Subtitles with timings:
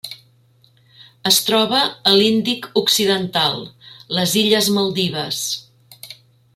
[1.31, 3.61] Es troba a l'Índic occidental:
[4.21, 5.45] les illes Maldives.